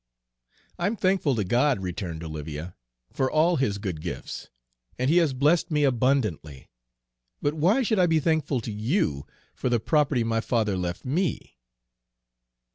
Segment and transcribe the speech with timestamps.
[0.79, 2.75] "I'm thankful to God," returned Olivia,
[3.11, 4.49] "for all his good gifts,
[4.97, 6.71] and He has blessed me abundantly,
[7.39, 11.55] but why should I be thankful to you for the property my father left me?"